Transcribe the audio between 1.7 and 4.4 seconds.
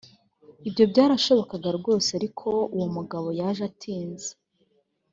rwose ariko uwo mugabo yaje atinze.